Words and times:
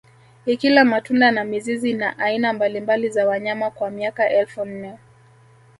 Ikila 0.45 0.85
matunda 0.85 1.31
na 1.31 1.43
mizizi 1.43 1.93
na 1.93 2.17
aina 2.19 2.53
mbalimbali 2.53 3.09
za 3.09 3.27
wanyama 3.27 3.71
kwa 3.71 3.89
miaka 3.91 4.29
elfu 4.29 4.65
nne 4.65 4.97